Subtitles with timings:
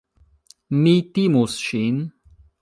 [0.79, 2.01] Mi timus ŝin.